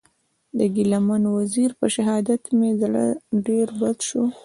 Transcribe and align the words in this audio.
د 0.57 0.59
ګیله 0.75 0.99
من 1.07 1.23
وزېر 1.37 1.71
په 1.79 1.85
شهادت 1.95 2.41
مې 2.57 2.69
زړه 2.81 3.03
ډېر 3.47 3.67
بد 3.79 3.97
سو. 4.09 4.21